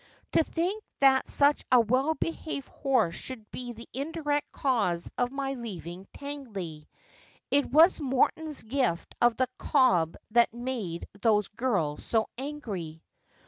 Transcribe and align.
To 0.31 0.43
think 0.43 0.83
that 0.99 1.29
such 1.29 1.63
a 1.71 1.79
well 1.79 2.15
behaved 2.15 2.69
horse 2.69 3.13
should 3.13 3.51
be 3.51 3.71
the 3.71 3.87
indirect 3.93 4.51
cause 4.51 5.11
of 5.15 5.31
my 5.31 5.53
leaving 5.53 6.07
Tangley! 6.11 6.89
It 7.51 7.67
was 7.69 8.01
Morton's 8.01 8.63
gift 8.63 9.13
of 9.21 9.37
the 9.37 9.47
cob 9.59 10.17
that 10.31 10.51
made 10.55 11.07
those 11.21 11.49
girls 11.49 12.03
so 12.03 12.25
angry.' 12.35 13.03